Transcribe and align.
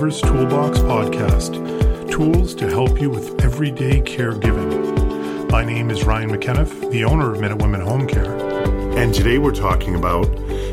Caregivers 0.00 0.22
Toolbox 0.22 0.78
podcast 0.78 2.10
tools 2.10 2.54
to 2.54 2.70
help 2.70 2.98
you 3.02 3.10
with 3.10 3.38
everyday 3.44 4.00
caregiving. 4.00 5.50
My 5.50 5.62
name 5.62 5.90
is 5.90 6.04
Ryan 6.04 6.30
McKenniff, 6.30 6.90
the 6.90 7.04
owner 7.04 7.34
of 7.34 7.38
Minute 7.38 7.60
Women 7.60 7.82
Home 7.82 8.06
Care, 8.06 8.34
and 8.96 9.12
today 9.12 9.36
we're 9.36 9.54
talking 9.54 9.96
about 9.96 10.24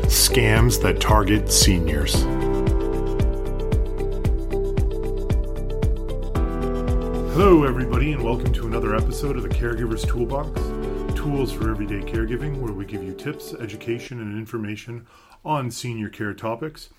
scams 0.06 0.80
that 0.80 0.98
target 0.98 1.52
seniors. 1.52 2.14
Hello, 7.34 7.64
everybody, 7.64 8.12
and 8.12 8.24
welcome 8.24 8.54
to 8.54 8.66
another 8.66 8.96
episode 8.96 9.36
of 9.36 9.42
the 9.42 9.50
Caregivers 9.50 10.08
Toolbox 10.08 10.58
tools 11.14 11.52
for 11.52 11.70
everyday 11.70 12.00
caregiving, 12.00 12.58
where 12.60 12.72
we 12.72 12.86
give 12.86 13.02
you 13.02 13.12
tips, 13.12 13.52
education, 13.52 14.22
and 14.22 14.38
information 14.38 15.06
on 15.44 15.70
senior 15.70 16.08
care 16.08 16.34
topics. 16.34 16.90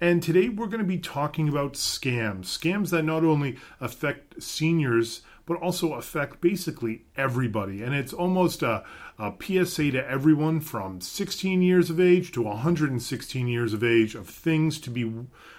And 0.00 0.22
today 0.22 0.48
we're 0.48 0.66
going 0.66 0.82
to 0.82 0.86
be 0.86 0.98
talking 0.98 1.48
about 1.48 1.72
scams. 1.72 2.44
Scams 2.44 2.90
that 2.90 3.02
not 3.02 3.24
only 3.24 3.56
affect 3.80 4.42
seniors, 4.42 5.22
but 5.44 5.56
also 5.62 5.94
affect 5.94 6.40
basically 6.40 7.06
everybody. 7.16 7.82
And 7.82 7.94
it's 7.94 8.12
almost 8.12 8.62
a, 8.62 8.84
a, 9.18 9.32
PSA 9.40 9.92
to 9.92 10.06
everyone 10.08 10.60
from 10.60 11.00
16 11.00 11.62
years 11.62 11.88
of 11.88 11.98
age 11.98 12.32
to 12.32 12.42
116 12.42 13.48
years 13.48 13.72
of 13.72 13.82
age 13.82 14.14
of 14.14 14.28
things 14.28 14.78
to 14.80 14.90
be 14.90 15.10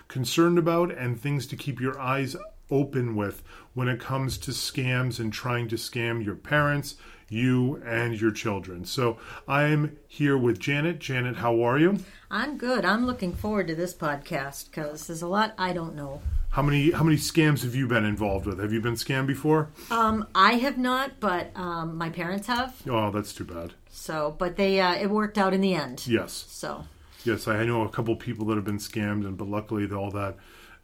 concerned 0.07 0.59
about 0.59 0.91
and 0.91 1.19
things 1.19 1.47
to 1.47 1.55
keep 1.55 1.81
your 1.81 1.99
eyes 1.99 2.35
open 2.71 3.15
with 3.15 3.41
when 3.73 3.87
it 3.87 3.99
comes 3.99 4.37
to 4.37 4.51
scams 4.51 5.19
and 5.19 5.33
trying 5.33 5.67
to 5.67 5.75
scam 5.75 6.23
your 6.23 6.35
parents, 6.35 6.95
you, 7.29 7.81
and 7.85 8.19
your 8.19 8.31
children. 8.31 8.85
So 8.85 9.17
I'm 9.47 9.97
here 10.07 10.37
with 10.37 10.59
Janet. 10.59 10.99
Janet, 10.99 11.37
how 11.37 11.61
are 11.61 11.79
you? 11.79 11.99
I'm 12.31 12.57
good. 12.57 12.85
I'm 12.85 13.05
looking 13.05 13.33
forward 13.33 13.67
to 13.67 13.75
this 13.75 13.93
podcast 13.93 14.65
because 14.69 15.07
there's 15.07 15.21
a 15.21 15.27
lot 15.27 15.53
I 15.57 15.73
don't 15.73 15.95
know. 15.95 16.21
How 16.51 16.63
many 16.63 16.91
how 16.91 17.03
many 17.03 17.17
scams 17.17 17.63
have 17.63 17.75
you 17.75 17.87
been 17.87 18.05
involved 18.05 18.45
with? 18.47 18.59
Have 18.59 18.73
you 18.73 18.81
been 18.81 18.95
scammed 18.95 19.27
before? 19.27 19.69
Um, 19.91 20.27
I 20.33 20.53
have 20.53 20.77
not, 20.77 21.19
but 21.19 21.51
um, 21.55 21.95
my 21.95 22.09
parents 22.09 22.47
have. 22.47 22.75
Oh, 22.89 23.11
that's 23.11 23.33
too 23.33 23.45
bad. 23.45 23.73
So, 23.89 24.35
but 24.37 24.55
they 24.55 24.79
uh, 24.79 24.95
it 24.95 25.09
worked 25.09 25.37
out 25.37 25.53
in 25.53 25.61
the 25.61 25.75
end. 25.75 26.07
Yes. 26.07 26.45
So. 26.49 26.85
Yes, 27.25 27.47
I 27.47 27.65
know 27.65 27.81
a 27.83 27.89
couple 27.89 28.15
people 28.15 28.45
that 28.47 28.55
have 28.55 28.63
been 28.63 28.77
scammed, 28.77 29.25
and 29.25 29.37
but 29.37 29.47
luckily 29.47 29.91
all 29.91 30.09
that 30.11 30.37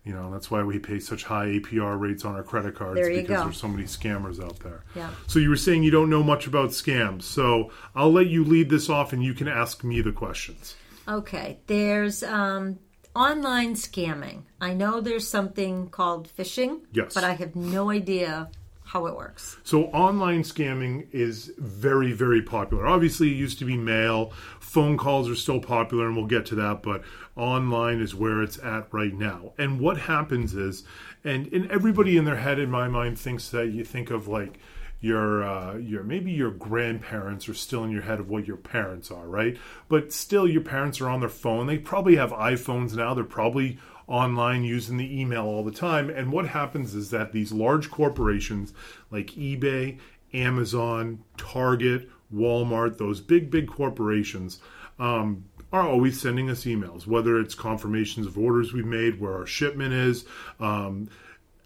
you 0.05 0.13
know, 0.13 0.31
that's 0.31 0.51
why 0.51 0.61
we 0.61 0.77
pay 0.77 0.99
such 0.99 1.23
high 1.23 1.47
APR 1.47 1.99
rates 1.99 2.23
on 2.25 2.35
our 2.35 2.43
credit 2.43 2.75
cards 2.75 3.01
because 3.01 3.27
go. 3.27 3.43
there's 3.43 3.57
so 3.57 3.67
many 3.67 3.85
scammers 3.85 4.41
out 4.41 4.59
there. 4.59 4.83
Yeah. 4.93 5.09
So 5.25 5.39
you 5.39 5.49
were 5.49 5.55
saying 5.55 5.81
you 5.81 5.89
don't 5.89 6.11
know 6.11 6.21
much 6.21 6.45
about 6.45 6.69
scams. 6.69 7.23
So 7.23 7.71
I'll 7.95 8.13
let 8.13 8.27
you 8.27 8.43
lead 8.43 8.69
this 8.69 8.87
off 8.87 9.13
and 9.13 9.23
you 9.23 9.33
can 9.33 9.47
ask 9.47 9.83
me 9.83 10.01
the 10.01 10.11
questions. 10.11 10.75
Okay. 11.07 11.57
There's 11.65 12.21
um, 12.21 12.77
online 13.15 13.73
scamming. 13.73 14.43
I 14.61 14.75
know 14.75 15.01
there's 15.01 15.27
something 15.27 15.89
called 15.89 16.29
phishing. 16.37 16.81
Yes. 16.93 17.15
But 17.15 17.23
I 17.23 17.33
have 17.33 17.55
no 17.55 17.89
idea 17.89 18.51
how 18.85 19.07
it 19.07 19.15
works. 19.15 19.57
So 19.63 19.85
online 19.85 20.43
scamming 20.43 21.07
is 21.11 21.51
very, 21.57 22.13
very 22.13 22.41
popular. 22.41 22.87
Obviously, 22.87 23.31
it 23.31 23.35
used 23.35 23.59
to 23.59 23.65
be 23.65 23.75
mail. 23.75 24.31
Phone 24.59 24.95
calls 24.95 25.29
are 25.29 25.35
still 25.35 25.59
popular, 25.59 26.05
and 26.05 26.15
we'll 26.15 26.27
get 26.27 26.45
to 26.47 26.55
that. 26.55 26.83
But 26.83 27.03
online 27.35 27.99
is 27.99 28.13
where 28.13 28.43
it's 28.43 28.59
at 28.59 28.87
right 28.93 29.13
now. 29.13 29.53
And 29.57 29.79
what 29.79 29.97
happens 29.97 30.53
is, 30.53 30.83
and 31.23 31.51
and 31.51 31.69
everybody 31.71 32.15
in 32.15 32.25
their 32.25 32.37
head, 32.37 32.59
in 32.59 32.69
my 32.69 32.87
mind, 32.87 33.19
thinks 33.19 33.49
that 33.49 33.69
you 33.69 33.83
think 33.83 34.11
of 34.11 34.27
like 34.27 34.59
your 35.01 35.43
uh, 35.43 35.75
your 35.77 36.03
maybe 36.03 36.31
your 36.31 36.51
grandparents 36.51 37.49
are 37.49 37.53
still 37.53 37.83
in 37.83 37.91
your 37.91 38.03
head 38.03 38.19
of 38.19 38.29
what 38.29 38.47
your 38.47 38.57
parents 38.57 39.11
are, 39.11 39.27
right? 39.27 39.57
But 39.87 40.13
still, 40.13 40.47
your 40.47 40.61
parents 40.61 41.01
are 41.01 41.09
on 41.09 41.19
their 41.19 41.29
phone. 41.29 41.67
They 41.67 41.77
probably 41.77 42.15
have 42.15 42.31
iPhones 42.31 42.95
now. 42.95 43.13
They're 43.13 43.23
probably 43.23 43.79
online 44.07 44.63
using 44.63 44.97
the 44.97 45.19
email 45.19 45.43
all 45.45 45.63
the 45.63 45.71
time. 45.71 46.09
And 46.09 46.31
what 46.31 46.47
happens 46.47 46.93
is 46.93 47.09
that 47.09 47.31
these 47.31 47.51
large 47.51 47.89
corporations 47.89 48.73
like 49.11 49.27
eBay, 49.31 49.99
Amazon, 50.33 51.23
Target, 51.37 52.09
Walmart, 52.33 52.97
those 52.97 53.21
big, 53.21 53.49
big 53.49 53.67
corporations, 53.67 54.59
um, 54.99 55.45
are 55.71 55.87
always 55.87 56.19
sending 56.19 56.49
us 56.49 56.63
emails, 56.63 57.05
whether 57.05 57.39
it's 57.39 57.55
confirmations 57.55 58.27
of 58.27 58.37
orders 58.37 58.71
we've 58.71 58.85
made, 58.85 59.19
where 59.19 59.33
our 59.33 59.45
shipment 59.45 59.93
is, 59.93 60.25
um, 60.59 61.09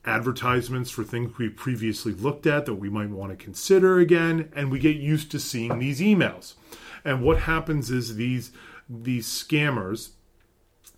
advertisements 0.05 0.89
for 0.89 1.03
things 1.03 1.37
we 1.37 1.49
previously 1.49 2.13
looked 2.13 2.47
at 2.47 2.65
that 2.65 2.75
we 2.75 2.89
might 2.89 3.09
want 3.09 3.31
to 3.31 3.43
consider 3.43 3.99
again, 3.99 4.49
and 4.55 4.71
we 4.71 4.79
get 4.79 4.95
used 4.95 5.29
to 5.31 5.39
seeing 5.39 5.77
these 5.79 5.99
emails. 5.99 6.53
And 7.03 7.21
what 7.21 7.39
happens 7.39 7.91
is 7.91 8.15
these 8.15 8.51
these 8.89 9.27
scammers 9.27 10.09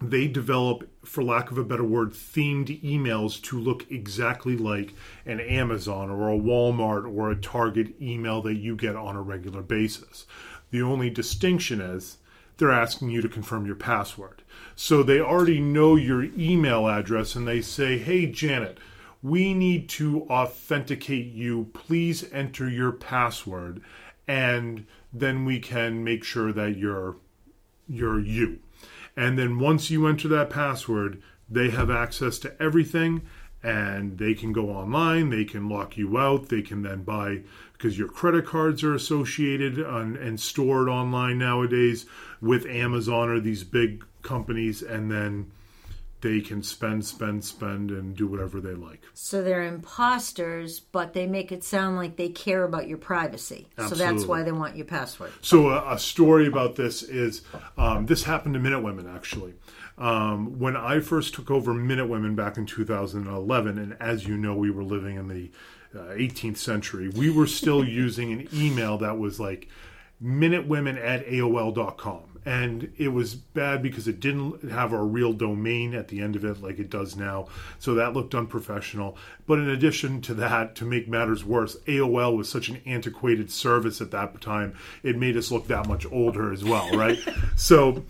they 0.02 0.28
develop, 0.28 0.90
for 1.06 1.24
lack 1.24 1.52
of 1.52 1.58
a 1.58 1.64
better 1.64 1.84
word, 1.84 2.12
themed 2.12 2.82
emails 2.84 3.42
to 3.44 3.60
look 3.60 3.86
exactly 3.92 4.58
like 4.58 4.94
an 5.26 5.40
Amazon 5.40 6.10
or 6.10 6.30
a 6.30 6.38
Walmart 6.38 7.12
or 7.12 7.30
a 7.30 7.36
Target 7.36 7.94
email 8.02 8.42
that 8.42 8.56
you 8.56 8.76
get 8.76 8.96
on 8.96 9.16
a 9.16 9.22
regular 9.22 9.62
basis. 9.62 10.26
The 10.72 10.82
only 10.82 11.10
distinction 11.10 11.82
is 11.82 12.18
they're 12.58 12.72
asking 12.72 13.10
you 13.10 13.22
to 13.22 13.30
confirm 13.30 13.66
your 13.66 13.76
password. 13.76 14.44
So 14.76 15.04
they 15.04 15.20
already 15.20 15.60
know 15.60 15.96
your 15.96 16.24
email 16.24 16.88
address 16.88 17.36
and 17.36 17.48
they 17.48 17.62
say, 17.62 17.98
hey, 17.98 18.26
Janet, 18.28 18.78
we 19.24 19.54
need 19.54 19.90
to 19.90 20.24
authenticate 20.30 21.32
you. 21.34 21.70
Please 21.74 22.32
enter 22.32 22.70
your 22.70 22.92
password. 22.92 23.82
And 24.28 24.86
then 25.14 25.46
we 25.46 25.60
can 25.60 26.04
make 26.04 26.24
sure 26.24 26.52
that 26.54 26.78
you're, 26.78 27.18
you're 27.88 28.20
you. 28.20 28.60
And 29.16 29.38
then 29.38 29.60
once 29.60 29.90
you 29.90 30.08
enter 30.08 30.28
that 30.30 30.50
password, 30.50 31.22
they 31.50 31.70
have 31.70 31.90
access 31.90 32.40
to 32.40 32.62
everything 32.62 33.22
and 33.64 34.18
they 34.18 34.34
can 34.34 34.52
go 34.54 34.70
online, 34.70 35.30
they 35.30 35.46
can 35.46 35.70
lock 35.70 35.96
you 35.96 36.18
out, 36.18 36.50
they 36.50 36.62
can 36.62 36.82
then 36.82 37.04
buy 37.04 37.42
because 37.74 37.98
your 37.98 38.08
credit 38.08 38.46
cards 38.46 38.84
are 38.84 38.94
associated 38.94 39.84
on, 39.84 40.16
and 40.16 40.40
stored 40.40 40.88
online 40.88 41.38
nowadays 41.40 42.06
with 42.40 42.66
Amazon 42.66 43.30
or 43.30 43.40
these 43.40 43.64
big 43.64 44.04
companies, 44.22 44.82
and 44.84 45.12
then 45.12 45.52
they 46.22 46.40
can 46.40 46.64
spend, 46.64 47.06
spend, 47.06 47.44
spend, 47.44 47.92
and 47.92 48.16
do 48.16 48.28
whatever 48.28 48.62
they 48.62 48.74
like. 48.74 49.02
So 49.14 49.44
they're 49.44 49.64
imposters, 49.64 50.80
but 50.80 51.14
they 51.14 51.28
make 51.28 51.52
it 51.52 51.64
sound 51.64 51.98
like 51.98 52.16
they 52.16 52.30
care 52.30 52.64
about 52.64 52.88
your 52.88 52.98
privacy. 52.98 53.68
Absolutely. 53.78 53.98
So 53.98 54.14
that's 54.14 54.26
why 54.26 54.44
they 54.44 54.52
want 54.52 54.76
your 54.76 54.86
password. 54.86 55.32
So 55.42 55.70
a, 55.70 55.96
a 55.96 56.00
story 56.00 56.48
about 56.48 56.76
this 56.76 57.04
is 57.04 57.42
um, 57.78 58.06
this 58.06 58.24
happened 58.24 58.54
to 58.54 58.60
Minute 58.60 58.82
Women 58.82 59.08
actually. 59.14 59.56
Um, 59.98 60.60
when 60.60 60.76
I 60.76 61.00
first 61.00 61.34
took 61.34 61.52
over 61.52 61.74
Minute 61.74 62.08
Women 62.08 62.36
back 62.36 62.58
in 62.58 62.66
2011, 62.66 63.78
and 63.78 63.98
as 64.00 64.28
you 64.28 64.38
know, 64.38 64.56
we 64.56 64.72
were 64.72 64.84
living 64.84 65.18
in 65.18 65.28
the 65.28 65.52
uh, 65.94 66.14
18th 66.14 66.58
century, 66.58 67.10
we 67.10 67.30
were 67.30 67.48
still 67.48 67.84
using 67.88 68.32
an 68.32 68.48
email 68.54 68.98
that 69.00 69.18
was 69.18 69.40
like 69.40 69.68
minutewomen 70.24 70.98
at 71.04 71.26
AOL.com 71.26 72.31
and 72.46 72.92
it 72.98 73.10
was 73.10 73.36
bad 73.36 73.84
because 73.84 74.08
it 74.08 74.20
didn't 74.20 74.72
have 74.72 74.94
our 74.94 75.06
real 75.06 75.32
domain 75.32 75.94
at 75.94 76.08
the 76.08 76.22
end 76.22 76.36
of 76.36 76.44
it 76.44 76.62
like 76.62 76.80
it 76.80 76.90
does 76.90 77.16
now. 77.16 77.48
So 77.78 77.94
that 77.96 78.14
looked 78.14 78.34
unprofessional. 78.34 79.16
But 79.46 79.60
in 79.60 79.70
addition 79.70 80.22
to 80.22 80.34
that, 80.36 80.76
to 80.78 80.86
make 80.86 81.08
matters 81.08 81.46
worse, 81.46 81.78
AOL 81.88 82.36
was 82.36 82.50
such 82.50 82.70
an 82.70 82.82
antiquated 82.86 83.52
service 83.52 84.02
at 84.02 84.12
that 84.12 84.40
time, 84.42 84.76
it 85.04 85.18
made 85.18 85.38
us 85.38 85.52
look 85.52 85.68
that 85.68 85.88
much 85.88 86.06
older 86.12 86.52
as 86.52 86.64
well, 86.64 86.92
right? 86.98 87.20
so, 87.56 88.04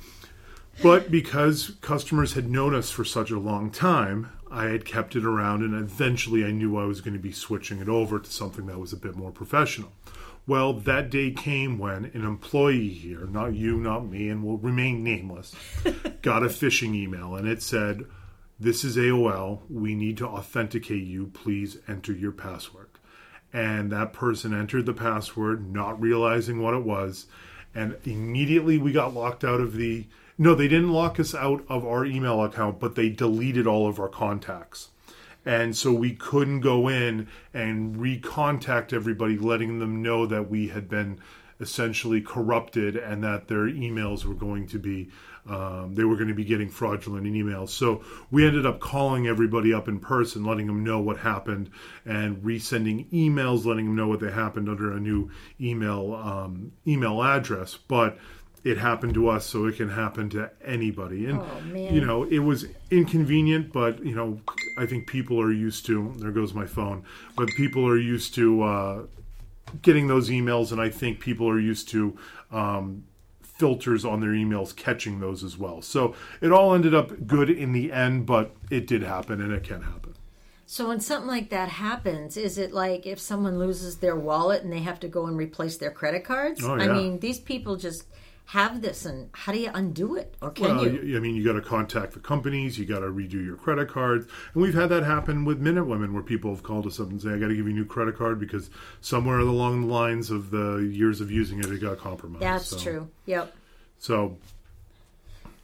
but 0.82 1.12
because 1.12 1.74
customers 1.82 2.34
had 2.34 2.50
known 2.50 2.74
us 2.74 2.90
for 2.90 3.04
such 3.04 3.32
a 3.32 3.40
long 3.40 3.70
time, 3.70 4.30
I 4.50 4.66
had 4.66 4.86
kept 4.86 5.16
it 5.16 5.26
around 5.26 5.64
and 5.64 5.74
eventually 5.74 6.46
I 6.46 6.52
knew 6.52 6.78
I 6.78 6.86
was 6.86 7.02
going 7.02 7.14
to 7.14 7.20
be 7.20 7.32
switching 7.32 7.80
it 7.80 7.90
over 7.90 8.20
to 8.20 8.32
something 8.32 8.66
that 8.68 8.80
was 8.80 8.94
a 8.94 8.98
bit 8.98 9.16
more 9.16 9.32
professional. 9.32 9.92
Well, 10.52 10.74
that 10.74 11.10
day 11.10 11.32
came 11.32 11.78
when 11.78 12.12
an 12.14 12.26
employee 12.26 12.90
here, 12.90 13.26
not 13.26 13.56
you, 13.56 13.78
not 13.78 14.10
me, 14.10 14.28
and 14.28 14.44
will 14.44 14.58
remain 14.58 15.02
nameless, 15.02 15.56
got 16.22 16.44
a 16.44 16.48
phishing 16.48 16.94
email 16.94 17.36
and 17.36 17.48
it 17.48 17.64
said, 17.64 18.04
This 18.60 18.84
is 18.84 18.98
AOL. 18.98 19.62
We 19.70 19.96
need 19.96 20.18
to 20.18 20.28
authenticate 20.28 21.06
you. 21.06 21.28
Please 21.28 21.78
enter 21.88 22.12
your 22.12 22.34
password. 22.34 22.90
And 23.54 23.94
that 23.94 24.12
person 24.12 24.54
entered 24.54 24.88
the 24.88 24.94
password, 24.94 25.72
not 25.72 26.02
realizing 26.02 26.62
what 26.62 26.74
it 26.74 26.84
was. 26.84 27.28
And 27.74 27.96
immediately 28.04 28.78
we 28.78 28.92
got 28.92 29.14
locked 29.14 29.46
out 29.46 29.62
of 29.62 29.78
the. 29.78 30.06
No, 30.38 30.54
they 30.54 30.68
didn't 30.68 30.92
lock 30.92 31.18
us 31.18 31.34
out 31.34 31.64
of 31.70 31.86
our 31.86 32.04
email 32.04 32.44
account, 32.44 32.78
but 32.78 32.96
they 32.96 33.08
deleted 33.08 33.68
all 33.68 33.88
of 33.88 34.02
our 34.02 34.10
contacts 34.10 34.90
and 35.46 35.76
so 35.76 35.92
we 35.92 36.14
couldn't 36.14 36.62
go 36.62 36.88
in 36.88 37.28
and 37.54 37.96
recontact 37.96 38.94
everybody, 38.94 39.38
letting 39.38 39.80
them 39.80 40.02
know 40.02 40.26
that 40.26 40.50
we 40.50 40.68
had 40.68 40.88
been 40.90 41.20
essentially 41.60 42.22
corrupted 42.22 42.96
and 42.96 43.24
that 43.24 43.48
their 43.48 43.66
emails 43.66 44.26
were 44.26 44.34
going 44.34 44.68
to 44.68 44.80
be 44.80 45.10
um, 45.50 45.96
they 45.96 46.04
were 46.04 46.16
going 46.16 46.28
to 46.28 46.36
be 46.36 46.46
getting 46.46 46.70
fraudulent 46.70 47.26
emails. 47.26 47.70
So 47.70 48.04
we 48.30 48.46
ended 48.46 48.66
up 48.66 48.80
calling 48.80 49.28
everybody 49.28 49.74
up 49.74 49.88
in 49.88 50.00
person, 50.00 50.46
letting 50.46 50.68
them 50.68 50.84
know 50.84 51.00
what 51.00 51.18
happened, 51.18 51.72
and 52.06 52.38
resending 52.44 53.10
emails, 53.12 53.66
letting 53.66 53.86
them 53.86 53.96
know 53.96 54.08
what 54.08 54.20
they 54.20 54.32
happened 54.32 54.70
under 54.70 54.92
a 54.92 55.00
new 55.00 55.32
email 55.60 56.14
um, 56.14 56.74
email 56.86 57.24
address. 57.24 57.76
But 57.76 58.20
it 58.64 58.78
happened 58.78 59.16
to 59.16 59.30
us, 59.30 59.46
so 59.48 59.66
it 59.66 59.78
can 59.78 59.90
happen 59.90 60.30
to 60.30 60.52
anybody. 60.64 61.26
And 61.26 61.40
Oh, 61.40 61.76
you 61.76 62.06
know, 62.06 62.24
it 62.24 62.40
was 62.40 62.66
inconvenient, 62.92 63.74
but 63.74 64.06
you 64.06 64.14
know, 64.14 64.40
I 64.82 64.88
think 64.88 65.06
people 65.06 65.40
are 65.40 65.52
used 65.52 65.86
to. 65.86 66.14
There 66.18 66.32
goes 66.32 66.54
my 66.54 66.66
phone. 66.66 67.04
But 67.36 67.50
people 67.50 67.88
are 67.88 67.98
used 67.98 68.34
to 68.36 68.64
uh, 68.64 69.04
getting 69.82 70.08
those 70.08 70.30
emails, 70.30 70.72
and 70.72 70.82
I 70.82 70.90
think 70.90 71.20
people 71.20 71.48
are 71.48 71.60
used 71.60 71.88
to. 71.90 72.18
Um, 72.52 73.04
filters 73.42 74.04
on 74.04 74.22
their 74.22 74.32
emails 74.32 74.76
catching 74.76 75.20
those 75.20 75.44
as 75.44 75.56
well. 75.56 75.84
So 75.84 76.16
it 76.42 76.52
all 76.52 76.74
ended 76.74 76.96
up 76.96 77.28
good 77.28 77.48
in 77.48 77.74
the 77.74 77.92
end, 77.92 78.26
but 78.26 78.56
it 78.72 78.88
did 78.88 79.04
happen 79.04 79.40
and 79.40 79.54
it 79.54 79.64
can 79.64 79.84
happen. 79.84 80.16
So 80.66 80.88
when 80.88 81.00
something 81.00 81.28
like 81.28 81.52
that 81.52 81.70
happens, 81.70 82.38
is 82.38 82.58
it 82.58 82.74
like 82.74 83.06
if 83.06 83.20
someone 83.20 83.60
loses 83.60 83.98
their 83.98 84.16
wallet 84.16 84.64
and 84.64 84.74
they 84.74 84.80
have 84.80 85.00
to 85.02 85.08
go 85.08 85.28
and 85.28 85.38
replace 85.38 85.78
their 85.78 85.92
credit 85.92 86.24
cards? 86.24 86.64
Oh, 86.64 86.74
I 86.74 86.88
mean, 86.88 87.20
these 87.20 87.40
people 87.40 87.76
just 87.76 88.06
have 88.46 88.82
this, 88.82 89.06
and 89.06 89.30
how 89.34 89.52
do 89.54 89.60
you 89.60 89.72
undo 89.74 90.16
it? 90.16 90.36
Or 90.42 90.52
can 90.52 90.76
Well, 90.76 90.88
you? 90.88 91.16
I 91.16 91.20
mean, 91.20 91.36
you 91.36 91.44
got 91.44 91.54
to 91.54 91.62
contact 91.62 92.14
the 92.14 92.20
companies, 92.20 92.78
you 92.78 92.86
got 92.86 93.00
to 93.00 93.08
redo 93.08 93.44
your 93.46 93.56
credit 93.56 93.88
cards, 93.90 94.26
and 94.54 94.62
we've 94.62 94.74
had 94.74 94.90
that 94.90 95.04
happen 95.04 95.46
with 95.46 95.60
Minute 95.60 95.86
Women, 95.86 96.14
where 96.14 96.24
people 96.24 96.52
have 96.52 96.64
called 96.64 96.86
us 96.86 97.00
up 97.00 97.10
and 97.10 97.22
say, 97.22 97.30
"I 97.30 97.38
got 97.38 97.48
to 97.48 97.56
give 97.56 97.66
you 97.66 97.72
a 97.72 97.76
new 97.76 97.86
credit 97.86 98.18
card 98.18 98.40
because 98.40 98.70
somewhere 99.00 99.40
along 99.40 99.82
the 99.82 99.88
lines 99.94 100.32
of 100.32 100.52
the 100.52 100.78
years 100.78 101.22
of 101.22 101.32
using 101.32 101.60
it, 101.60 101.66
it 101.68 101.80
got 101.80 101.98
compromised." 102.00 102.44
That's 102.44 102.68
So- 102.68 102.78
true. 102.80 103.08
Yep. 103.26 103.56
So 104.00 104.38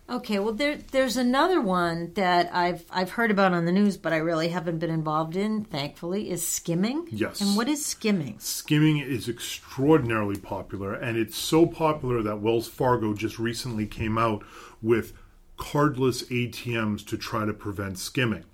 Okay, 0.10 0.40
well 0.40 0.54
there 0.54 0.78
there's 0.78 1.18
another 1.18 1.60
one 1.60 2.14
that 2.14 2.50
I've 2.56 2.86
I've 2.90 3.12
heard 3.12 3.30
about 3.30 3.52
on 3.52 3.66
the 3.66 3.74
news, 3.74 3.98
but 3.98 4.14
I 4.14 4.18
really 4.18 4.48
haven't 4.48 4.80
been 4.80 4.90
involved 4.90 5.36
in. 5.36 5.66
Thankfully, 5.66 6.30
is 6.30 6.48
skimming. 6.48 7.10
Yes. 7.12 7.42
And 7.42 7.58
what 7.58 7.68
is 7.68 7.86
skimming? 7.86 8.40
skimming 8.40 9.00
is 9.00 9.28
extraordinarily 9.28 10.38
popular, 10.38 10.94
and 10.94 11.18
it's 11.18 11.36
so 11.36 11.66
popular 11.66 12.22
that 12.24 12.40
Wells 12.40 12.70
Fargo 12.70 13.14
just 13.14 13.38
recently 13.38 13.86
came 13.86 14.18
out 14.18 14.44
with 14.82 15.12
cardless 15.58 16.24
ATMs 16.30 17.06
to 17.08 17.18
try 17.18 17.46
to 17.46 17.54
prevent 17.54 18.00
skimming. 18.00 18.46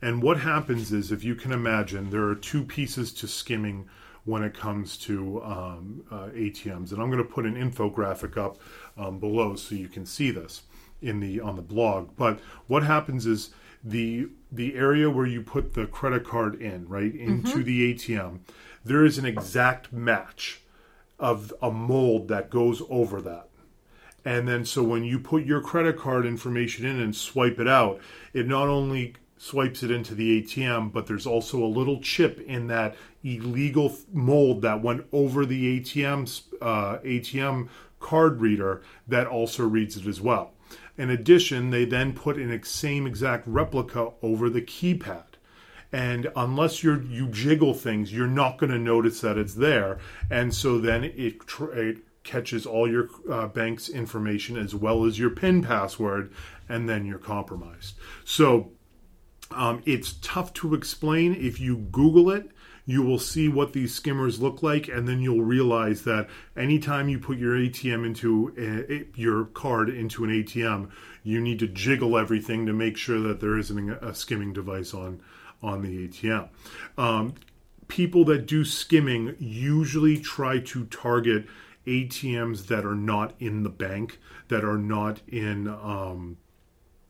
And 0.00 0.22
what 0.22 0.40
happens 0.40 0.92
is, 0.92 1.10
if 1.10 1.24
you 1.24 1.34
can 1.34 1.50
imagine, 1.50 2.10
there 2.10 2.24
are 2.28 2.34
two 2.36 2.62
pieces 2.62 3.12
to 3.14 3.26
skimming 3.26 3.88
when 4.24 4.44
it 4.44 4.54
comes 4.54 4.96
to 4.98 5.42
um, 5.42 6.04
uh, 6.12 6.28
ATMs, 6.28 6.92
and 6.92 7.02
I'm 7.02 7.10
going 7.10 7.18
to 7.18 7.24
put 7.24 7.44
an 7.44 7.56
infographic 7.56 8.36
up 8.36 8.58
um, 8.96 9.18
below 9.18 9.56
so 9.56 9.74
you 9.74 9.88
can 9.88 10.06
see 10.06 10.30
this 10.30 10.62
in 11.02 11.20
the 11.20 11.40
on 11.40 11.56
the 11.56 11.62
blog. 11.62 12.10
But 12.16 12.40
what 12.66 12.82
happens 12.82 13.26
is 13.26 13.50
the 13.84 14.28
the 14.50 14.74
area 14.74 15.10
where 15.10 15.26
you 15.26 15.42
put 15.42 15.74
the 15.74 15.86
credit 15.86 16.24
card 16.24 16.60
in, 16.60 16.88
right, 16.88 17.14
into 17.14 17.62
the 17.62 17.94
ATM, 17.94 18.40
there 18.84 19.04
is 19.04 19.18
an 19.18 19.24
exact 19.24 19.92
match 19.92 20.60
of 21.18 21.52
a 21.62 21.70
mold 21.70 22.28
that 22.28 22.50
goes 22.50 22.82
over 22.90 23.20
that. 23.22 23.48
And 24.24 24.46
then 24.46 24.64
so 24.64 24.82
when 24.82 25.04
you 25.04 25.18
put 25.18 25.44
your 25.44 25.60
credit 25.60 25.98
card 25.98 26.26
information 26.26 26.86
in 26.86 27.00
and 27.00 27.14
swipe 27.14 27.58
it 27.58 27.68
out, 27.68 28.00
it 28.32 28.46
not 28.46 28.68
only 28.68 29.14
swipes 29.36 29.82
it 29.82 29.90
into 29.90 30.14
the 30.14 30.42
ATM, 30.42 30.92
but 30.92 31.06
there's 31.08 31.26
also 31.26 31.62
a 31.62 31.66
little 31.66 32.00
chip 32.00 32.38
in 32.40 32.68
that 32.68 32.94
illegal 33.24 33.96
mold 34.12 34.62
that 34.62 34.82
went 34.82 35.04
over 35.12 35.44
the 35.44 35.80
ATM's 35.80 36.42
uh, 36.60 36.98
ATM 36.98 37.68
card 37.98 38.40
reader 38.40 38.82
that 39.08 39.26
also 39.26 39.66
reads 39.66 39.96
it 39.96 40.06
as 40.06 40.20
well. 40.20 40.52
In 40.96 41.10
addition, 41.10 41.70
they 41.70 41.84
then 41.84 42.12
put 42.12 42.36
an 42.36 42.52
ex- 42.52 42.70
same 42.70 43.06
exact 43.06 43.46
replica 43.46 44.10
over 44.22 44.48
the 44.50 44.62
keypad. 44.62 45.24
And 45.92 46.32
unless 46.34 46.82
you're 46.82 47.02
you 47.02 47.28
jiggle 47.28 47.74
things 47.74 48.12
you're 48.12 48.26
not 48.26 48.56
going 48.56 48.72
to 48.72 48.78
notice 48.78 49.20
that 49.20 49.36
it's 49.36 49.54
there. 49.54 49.98
And 50.30 50.54
so 50.54 50.78
then 50.78 51.04
it, 51.04 51.46
tr- 51.46 51.72
it 51.72 51.98
catches 52.24 52.64
all 52.64 52.90
your 52.90 53.08
uh, 53.30 53.48
bank's 53.48 53.88
information 53.88 54.56
as 54.56 54.74
well 54.74 55.04
as 55.04 55.18
your 55.18 55.30
pin 55.30 55.62
password 55.62 56.32
and 56.68 56.88
then 56.88 57.04
you're 57.04 57.18
compromised. 57.18 57.96
So 58.24 58.72
um, 59.50 59.82
it's 59.84 60.14
tough 60.22 60.54
to 60.54 60.74
explain. 60.74 61.34
If 61.34 61.60
you 61.60 61.76
google 61.76 62.30
it 62.30 62.50
you 62.84 63.02
will 63.02 63.18
see 63.18 63.48
what 63.48 63.72
these 63.72 63.94
skimmers 63.94 64.40
look 64.40 64.62
like 64.62 64.88
and 64.88 65.06
then 65.06 65.20
you'll 65.20 65.42
realize 65.42 66.02
that 66.02 66.28
anytime 66.56 67.08
you 67.08 67.18
put 67.18 67.38
your 67.38 67.54
atm 67.54 68.04
into 68.04 68.52
a, 68.58 69.18
your 69.18 69.44
card 69.46 69.88
into 69.88 70.24
an 70.24 70.30
atm 70.30 70.90
you 71.22 71.40
need 71.40 71.58
to 71.58 71.68
jiggle 71.68 72.18
everything 72.18 72.66
to 72.66 72.72
make 72.72 72.96
sure 72.96 73.20
that 73.20 73.40
there 73.40 73.56
isn't 73.58 73.90
a, 73.90 74.14
skimming 74.14 74.52
device 74.52 74.92
on 74.94 75.20
on 75.62 75.82
the 75.82 76.08
atm 76.08 76.48
um, 76.98 77.34
people 77.88 78.24
that 78.24 78.46
do 78.46 78.64
skimming 78.64 79.36
usually 79.38 80.18
try 80.18 80.58
to 80.58 80.84
target 80.86 81.46
atms 81.86 82.66
that 82.66 82.84
are 82.84 82.94
not 82.94 83.34
in 83.38 83.62
the 83.62 83.70
bank 83.70 84.18
that 84.48 84.64
are 84.64 84.78
not 84.78 85.20
in 85.28 85.68
um, 85.68 86.36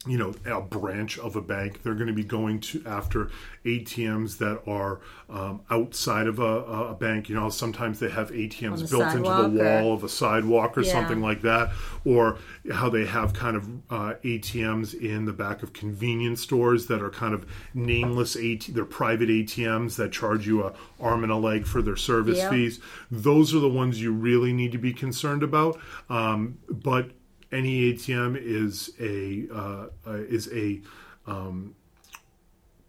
you 0.07 0.19
know 0.19 0.35
a 0.47 0.61
branch 0.61 1.17
of 1.21 1.37
a 1.37 1.41
bank 1.41 1.83
they're 1.83 1.95
going 1.95 2.09
to 2.09 2.13
be 2.13 2.25
going 2.25 2.59
to 2.59 2.83
after 2.87 3.31
atms 3.65 4.39
that 4.39 4.61
are 4.69 5.01
um, 5.31 5.61
outside 5.71 6.27
of 6.27 6.39
a, 6.41 6.43
a 6.91 6.95
bank 6.95 7.29
you 7.29 7.35
know 7.37 7.49
sometimes 7.49 8.01
they 8.01 8.09
have 8.11 8.31
atms 8.33 8.91
built 8.91 9.03
into 9.15 9.19
the 9.19 9.25
sidewalk 9.25 9.53
or- 9.53 9.65
wall 9.83 9.95
of 9.95 10.03
a 10.05 10.09
sidewalk 10.09 10.77
or 10.77 10.83
Yeah. 10.83 10.93
something 10.93 11.21
like 11.21 11.43
that 11.43 11.71
or 12.05 12.39
how 12.73 12.89
they 12.89 13.07
have 13.07 13.33
kind 13.33 13.57
of 13.57 13.69
uh, 13.91 14.15
atms 14.25 14.93
in 14.95 15.25
the 15.25 15.33
back 15.33 15.63
of 15.63 15.73
convenience 15.73 16.41
stores 16.41 16.87
that 16.87 17.01
are 17.01 17.11
kind 17.11 17.33
of 17.35 17.47
nameless 17.75 18.35
AT- 18.37 18.75
they're 18.75 18.85
private 18.85 19.29
atms 19.29 19.97
that 19.97 20.11
charge 20.13 20.47
you 20.47 20.65
a 20.65 20.73
arm 21.01 21.23
and 21.23 21.31
a 21.33 21.37
leg 21.37 21.65
for 21.65 21.81
their 21.81 21.97
service 21.97 22.39
Yeah. 22.39 22.51
fees 22.51 22.81
those 23.11 23.55
are 23.55 23.61
the 23.61 23.69
ones 23.69 24.01
you 24.03 24.13
really 24.13 24.53
need 24.53 24.73
to 24.73 24.79
be 24.79 24.93
concerned 24.93 25.43
about 25.45 25.79
um, 26.11 26.59
but 26.69 27.11
any 27.53 27.93
ATM 27.93 28.37
is 28.41 28.93
a 28.99 29.47
uh, 29.55 29.87
uh, 30.07 30.13
is 30.29 30.49
a 30.53 30.81
um, 31.27 31.75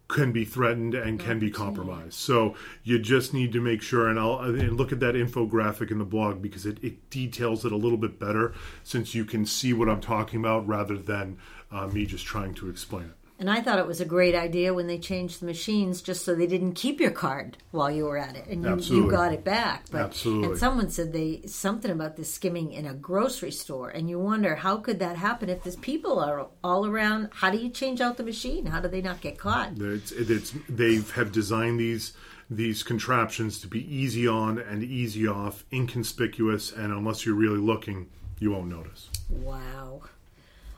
can 0.08 0.32
be 0.32 0.46
threatened 0.46 0.94
and 0.94 1.20
can 1.20 1.40
be 1.40 1.50
compromised. 1.50 2.14
So 2.14 2.56
you 2.84 3.00
just 3.00 3.34
need 3.34 3.52
to 3.54 3.62
make 3.62 3.82
sure, 3.82 4.08
and 4.08 4.20
I'll 4.20 4.40
and 4.40 4.78
look 4.78 4.92
at 4.92 5.00
that 5.00 5.16
infographic 5.16 5.92
in 5.92 5.98
the 5.98 6.06
blog 6.06 6.42
because 6.42 6.66
it, 6.66 6.84
it 6.84 7.10
details 7.10 7.66
it 7.66 7.72
a 7.72 7.78
little 7.78 7.98
bit 7.98 8.20
better, 8.20 8.54
since 8.84 9.16
you 9.16 9.26
can 9.26 9.46
see 9.46 9.74
what 9.74 9.90
I'm 9.90 10.02
talking 10.02 10.40
about 10.40 10.68
rather 10.68 10.98
than 10.98 11.38
uh, 11.72 11.88
me 11.88 12.06
just 12.06 12.26
trying 12.26 12.54
to 12.56 12.70
explain 12.70 13.06
it. 13.06 13.23
And 13.40 13.50
I 13.50 13.62
thought 13.62 13.80
it 13.80 13.88
was 13.88 14.00
a 14.00 14.06
great 14.06 14.36
idea 14.36 14.74
when 14.74 14.88
they 14.88 15.00
changed 15.00 15.42
the 15.42 15.46
machines 15.46 16.02
just 16.02 16.24
so 16.24 16.36
they 16.36 16.48
didn't 16.48 16.74
keep 16.74 17.00
your 17.00 17.12
card 17.12 17.58
while 17.72 17.92
you 17.92 18.06
were 18.06 18.18
at 18.18 18.36
it 18.36 18.46
and 18.48 18.64
you, 18.64 18.96
you 18.96 19.12
got 19.12 19.34
it 19.34 19.44
back. 19.44 19.86
But 19.92 20.02
Absolutely. 20.02 20.50
and 20.50 20.58
someone 20.58 20.90
said 20.90 21.12
they 21.12 21.42
something 21.46 21.92
about 21.92 22.16
this 22.16 22.34
skimming 22.34 22.72
in 22.72 22.86
a 22.86 22.94
grocery 22.94 23.52
store 23.52 23.90
and 23.90 24.10
you 24.10 24.20
wonder 24.20 24.56
how 24.56 24.78
could 24.78 25.00
that 25.00 25.18
happen 25.18 25.50
if 25.50 25.64
there's 25.64 25.76
people 25.76 26.20
are 26.20 26.48
all 26.64 26.86
around 26.86 27.30
how 27.34 27.50
do 27.50 27.58
you 27.58 27.70
change 27.70 28.02
out 28.02 28.18
the 28.18 28.24
machine? 28.24 28.68
How 28.68 28.80
do 28.80 28.88
they 28.88 29.02
not 29.02 29.20
get 29.20 29.38
caught? 29.38 29.72
It's, 29.78 30.12
it's 30.12 30.54
they 30.70 31.02
have 31.16 31.32
designed 31.32 31.80
these 31.80 32.14
these 32.50 32.84
contraptions 32.84 33.60
to 33.62 33.68
be 33.68 33.84
easy 33.94 34.28
on 34.28 34.60
and 34.60 34.84
easy 34.84 35.28
off, 35.28 35.66
inconspicuous, 35.72 36.72
and 36.72 36.94
unless 36.94 37.26
you're 37.26 37.36
really 37.36 37.58
looking, 37.58 38.10
you 38.40 38.52
won't 38.52 38.68
notice. 38.68 39.10
Wow. 39.30 40.02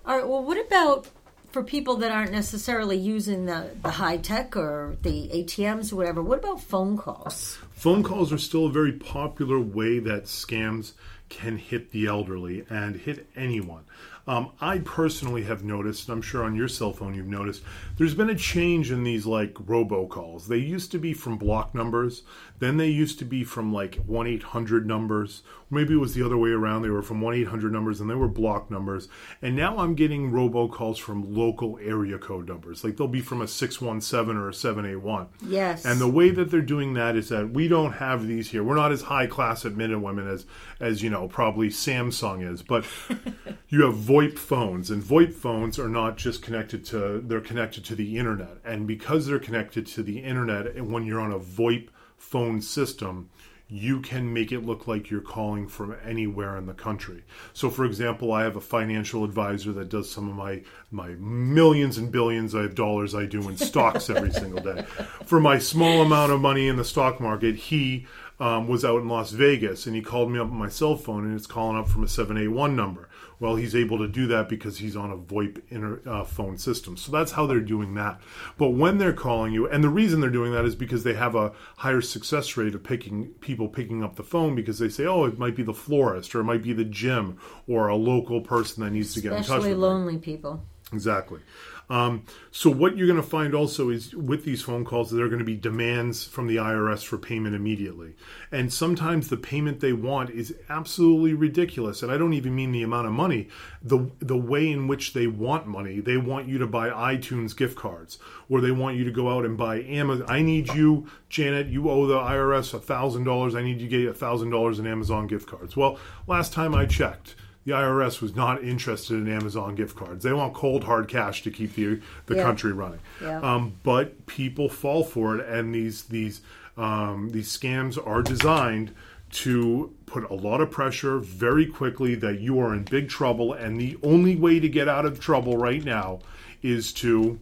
All 0.06 0.18
right, 0.18 0.27
well 0.27 0.44
what 0.44 0.63
about 0.63 1.08
for 1.55 1.63
people 1.63 1.95
that 1.95 2.12
aren't 2.12 2.33
necessarily 2.33 2.97
using 2.97 3.45
the, 3.45 3.69
the 3.81 3.89
high 3.89 4.17
tech 4.17 4.57
or 4.57 4.97
the 5.03 5.29
ATMs 5.29 5.93
or 5.93 5.95
whatever, 5.95 6.21
what 6.21 6.39
about 6.39 6.59
phone 6.59 6.97
calls? 6.97 7.57
Phone 7.71 8.03
calls 8.03 8.33
are 8.33 8.38
still 8.38 8.65
a 8.65 8.69
very 8.69 8.91
popular 8.91 9.57
way 9.57 10.00
that 10.00 10.25
scams 10.25 10.91
can 11.29 11.57
hit 11.57 11.91
the 11.91 12.07
elderly 12.07 12.65
and 12.69 12.97
hit 12.97 13.29
anyone. 13.38 13.85
Um, 14.27 14.51
I 14.60 14.79
personally 14.79 15.44
have 15.44 15.63
noticed, 15.63 16.08
and 16.08 16.15
I'm 16.15 16.22
sure 16.22 16.44
on 16.44 16.55
your 16.55 16.67
cell 16.67 16.94
phone 16.94 17.13
you've 17.13 17.27
noticed, 17.27 17.62
there's 17.98 18.15
been 18.15 18.29
a 18.29 18.36
change 18.36 18.91
in 18.91 19.03
these 19.03 19.25
like 19.25 19.53
robocalls. 19.53 20.48
They 20.48 20.58
used 20.58 20.91
to 20.91 20.98
be 20.98 21.13
from 21.13 21.38
block 21.38 21.75
numbers, 21.75 22.24
then 22.60 22.77
they 22.77 22.88
used 22.88 23.20
to 23.20 23.25
be 23.25 23.44
from 23.44 23.74
like 23.74 23.96
1 24.05 24.27
800 24.27 24.88
numbers. 24.88 25.44
Maybe 25.70 25.96
it 25.96 26.00
was 26.00 26.13
the 26.13 26.24
other 26.24 26.38
way 26.38 26.51
around. 26.51 26.84
They 26.84 26.89
were 26.89 27.01
from 27.01 27.22
1 27.22 27.34
800 27.34 27.72
numbers 27.72 28.00
and 28.00 28.10
they 28.10 28.15
were 28.15 28.27
block 28.27 28.72
numbers. 28.72 29.10
And 29.41 29.55
now 29.55 29.77
I'm 29.79 29.96
getting 29.96 30.32
robocalls 30.32 30.98
from 31.00 31.36
local 31.36 31.77
area 31.79 32.17
code 32.17 32.48
numbers. 32.48 32.84
Like 32.84 32.98
they'll 32.98 33.08
be 33.08 33.22
from 33.22 33.41
a 33.41 33.48
617 33.48 34.38
or 34.38 34.50
a 34.50 34.53
781. 34.53 35.27
Yes. 35.48 35.86
And 35.86 36.00
the 36.00 36.08
way 36.08 36.29
that 36.29 36.50
they're 36.50 36.62
doing 36.62 36.94
that 36.94 37.15
is 37.15 37.29
that 37.29 37.51
we 37.51 37.67
don't 37.67 37.94
have 37.94 38.25
these 38.25 38.51
here. 38.51 38.63
We're 38.63 38.75
not 38.75 38.91
as 38.91 39.01
high 39.01 39.27
class 39.27 39.65
at 39.65 39.75
Minute 39.75 40.00
Women 40.00 40.27
as 40.27 40.46
as 40.79 41.03
you 41.03 41.10
know 41.10 41.27
probably 41.27 41.70
Samsung 41.70 42.50
is, 42.50 42.62
but 42.62 42.86
you 43.70 43.84
have 43.84 43.96
VoIP 44.15 44.38
phones, 44.38 44.89
and 44.89 45.03
VoIP 45.03 45.34
phones 45.34 45.77
are 45.77 45.89
not 45.89 46.15
just 46.15 46.41
connected 46.41 46.86
to 46.86 47.19
they're 47.19 47.41
connected 47.41 47.84
to 47.86 47.95
the 47.95 48.17
internet, 48.17 48.57
and 48.63 48.88
because 48.88 49.27
they're 49.27 49.39
connected 49.39 49.86
to 49.88 50.03
the 50.03 50.19
internet, 50.19 50.67
and 50.67 50.89
when 50.89 51.05
you're 51.05 51.19
on 51.19 51.34
a 51.34 51.39
VoIP 51.39 51.89
phone 52.17 52.62
system. 52.62 53.29
You 53.67 54.00
can 54.00 54.31
make 54.31 54.51
it 54.51 54.60
look 54.60 54.88
like 54.88 55.10
you're 55.10 55.22
calling 55.22 55.67
from 55.67 55.95
anywhere 56.05 56.55
in 56.55 56.67
the 56.67 56.74
country. 56.75 57.24
So, 57.53 57.72
for 57.72 57.84
example, 57.84 58.31
I 58.31 58.43
have 58.43 58.55
a 58.55 58.62
financial 58.62 59.24
advisor 59.24 59.74
that 59.74 59.89
does 59.89 60.07
some 60.07 60.29
of 60.29 60.36
my 60.36 60.62
my 60.91 61.15
millions 61.17 61.98
and 61.98 62.12
billions 62.12 62.53
of 62.53 62.75
dollars 62.75 63.15
I 63.15 63.25
do 63.25 63.50
in 63.50 63.57
stocks 63.57 64.07
every 64.07 64.31
single 64.41 64.62
day. 64.62 64.84
For 65.25 65.39
my 65.39 65.57
small 65.57 66.03
amount 66.03 66.31
of 66.31 66.41
money 66.41 66.67
in 66.67 66.75
the 66.75 66.86
stock 66.86 67.19
market, 67.19 67.55
he 67.55 68.05
um, 68.39 68.67
was 68.67 68.86
out 68.86 69.01
in 69.01 69.07
Las 69.07 69.31
Vegas 69.31 69.88
and 69.88 69.95
he 69.95 70.01
called 70.01 70.31
me 70.31 70.39
up 70.39 70.51
on 70.51 70.57
my 70.57 70.69
cell 70.69 70.95
phone 70.95 71.25
and 71.25 71.36
it's 71.36 71.48
calling 71.48 71.77
up 71.77 71.88
from 71.88 72.03
a 72.03 72.07
781 72.07 72.75
number. 72.75 73.10
Well, 73.39 73.56
he's 73.56 73.75
able 73.75 73.98
to 74.00 74.08
do 74.08 74.27
that 74.27 74.50
because 74.50 74.77
he's 74.77 74.96
on 74.96 75.12
a 75.12 75.18
VoIP 75.18 75.62
inter, 75.70 76.01
uh, 76.06 76.24
phone 76.24 76.58
system. 76.58 76.98
So 76.98 77.12
that's 77.12 77.34
how 77.34 77.46
they're 77.46 77.60
doing 77.60 77.94
that. 77.96 78.22
But 78.58 78.70
when 78.70 78.98
they're 78.98 79.13
calling 79.13 79.54
you, 79.54 79.68
and 79.68 79.84
the 79.84 79.89
reason 79.89 80.22
they're 80.22 80.30
doing 80.30 80.54
that 80.54 80.65
is 80.65 80.75
because 80.75 81.04
they 81.04 81.13
have 81.13 81.36
a 81.36 81.51
higher 81.77 82.01
success 82.01 82.56
rate 82.58 82.75
of 82.75 82.84
picking 82.84 83.27
people 83.42 83.68
picking 83.68 84.04
up 84.04 84.15
the 84.15 84.24
phone 84.24 84.56
because 84.56 84.80
they 84.80 84.89
say, 84.89 85.06
oh, 85.06 85.25
it 85.25 85.38
might 85.38 85.56
be 85.56 85.63
the 85.63 85.74
florist 85.74 86.34
or 86.36 86.42
it 86.42 86.46
might 86.46 86.63
be 86.63 86.74
the 86.74 86.86
gym 86.86 87.38
or 87.68 87.88
a 87.88 87.96
local 87.96 88.42
person 88.42 88.84
that 88.84 88.92
needs 88.92 89.13
to 89.13 89.22
get 89.22 89.32
in 89.32 89.38
touch 89.39 89.50
with 89.50 89.58
Especially 89.58 89.74
lonely 89.75 90.18
people. 90.18 90.63
Exactly. 90.94 91.42
Um, 91.89 92.25
so 92.51 92.70
what 92.70 92.98
you're 92.98 93.08
going 93.08 93.22
to 93.22 93.27
find 93.27 93.54
also 93.54 93.89
is 93.89 94.15
with 94.15 94.44
these 94.44 94.62
phone 94.62 94.86
calls, 94.86 95.12
there 95.12 95.24
are 95.24 95.30
going 95.30 95.39
to 95.39 95.46
be 95.46 95.56
demands 95.56 96.24
from 96.24 96.48
the 96.48 96.56
IRS 96.56 97.04
for 97.04 97.18
payment 97.18 97.56
immediately, 97.56 98.15
and 98.51 98.74
sometimes 98.74 99.30
the 99.30 99.38
payment 99.38 99.82
they 99.82 99.94
want 99.94 100.32
is 100.32 100.56
absolutely 100.68 101.34
ridiculous. 101.34 102.01
And 102.01 102.12
I 102.12 102.18
don't 102.18 102.34
even 102.34 102.56
mean 102.56 102.72
the 102.72 102.82
amount 102.82 103.06
of 103.06 103.13
money, 103.13 103.50
the 103.84 104.10
the 104.20 104.38
way 104.38 104.72
in 104.72 104.88
which 104.88 105.13
they 105.13 105.27
want 105.27 105.68
money. 105.68 106.00
They 106.00 106.18
want 106.18 106.48
you 106.48 106.58
to 106.58 106.68
buy 106.68 106.89
iTunes 106.89 107.56
gift 107.56 107.77
cards, 107.77 108.18
or 108.50 108.62
they 108.62 108.72
want 108.72 108.98
you 108.98 109.04
to 109.04 109.12
go 109.12 109.30
out 109.30 109.46
and 109.46 109.56
buy 109.56 109.82
Amazon. 109.84 110.25
I 110.27 110.42
need 110.42 110.74
you, 110.74 111.08
Janet. 111.30 111.68
You 111.68 111.89
owe 111.89 112.08
the 112.08 112.18
IRS 112.18 112.74
a 112.74 112.80
thousand 112.80 113.25
dollars. 113.25 113.54
I 113.54 113.62
need 113.62 113.80
you 113.80 113.89
to 113.89 113.98
get 113.98 114.10
a 114.10 114.13
thousand 114.13 114.50
dollars 114.50 114.80
in 114.80 114.88
Amazon 114.88 115.27
gift 115.27 115.48
cards. 115.48 115.77
Well, 115.77 116.00
last 116.25 116.51
time 116.51 116.74
I 116.74 116.88
checked 116.88 117.36
the 117.65 117.72
IRS 117.74 118.22
was 118.22 118.36
not 118.36 118.63
interested 118.63 119.15
in 119.15 119.27
Amazon 119.27 119.75
gift 119.75 119.95
cards. 119.95 120.24
They 120.24 120.31
want 120.34 120.53
cold 120.53 120.84
hard 120.84 121.07
cash 121.07 121.41
to 121.43 121.51
keep 121.51 121.74
the 121.75 122.00
the 122.27 122.36
Yeah. 122.36 122.43
country 122.43 122.72
running. 122.72 123.00
Yeah. 123.22 123.39
Um, 123.41 123.74
but 123.84 124.25
people 124.27 124.69
fall 124.69 125.03
for 125.03 125.38
it, 125.39 125.45
and 125.48 125.74
these 125.74 126.03
these 126.03 126.41
um, 126.77 127.29
these 127.29 127.48
scams 127.55 127.98
are 128.05 128.22
designed 128.22 128.93
to 129.31 129.91
put 130.05 130.29
a 130.29 130.34
lot 130.34 130.62
of 130.62 130.69
pressure 130.72 131.17
very 131.19 131.65
quickly 131.65 132.15
that 132.15 132.39
you 132.39 132.60
are 132.60 132.74
in 132.74 132.84
big 132.84 133.10
trouble, 133.10 133.51
and 133.53 133.79
the 133.79 133.98
only 134.03 134.36
way 134.36 134.60
to 134.60 134.69
get 134.69 134.88
out 134.88 135.05
of 135.05 135.19
trouble 135.19 135.57
right 135.57 135.84
now 135.84 136.19
is 136.62 136.93
to 136.93 137.39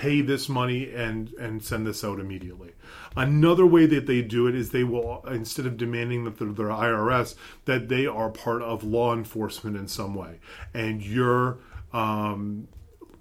pay 0.00 0.22
this 0.22 0.48
money 0.48 0.90
and 0.94 1.30
and 1.34 1.62
send 1.62 1.86
this 1.86 2.02
out 2.02 2.18
immediately. 2.18 2.72
Another 3.14 3.66
way 3.66 3.84
that 3.84 4.06
they 4.06 4.22
do 4.22 4.46
it 4.46 4.54
is 4.54 4.70
they 4.70 4.84
will 4.84 5.22
instead 5.30 5.66
of 5.66 5.76
demanding 5.76 6.24
that 6.24 6.38
they're, 6.38 6.48
they're 6.48 6.68
IRS 6.68 7.34
that 7.66 7.90
they 7.90 8.06
are 8.06 8.30
part 8.30 8.62
of 8.62 8.82
law 8.82 9.12
enforcement 9.12 9.76
in 9.76 9.86
some 9.86 10.14
way, 10.14 10.40
and 10.72 11.04
your 11.04 11.58
um, 11.92 12.66